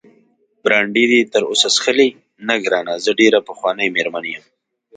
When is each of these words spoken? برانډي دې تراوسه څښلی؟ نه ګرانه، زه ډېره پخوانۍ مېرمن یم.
برانډي 0.63 1.05
دې 1.11 1.19
تراوسه 1.31 1.67
څښلی؟ 1.75 2.09
نه 2.47 2.55
ګرانه، 2.65 2.93
زه 3.03 3.11
ډېره 3.19 3.39
پخوانۍ 3.49 3.87
مېرمن 3.95 4.23
یم. 4.33 4.43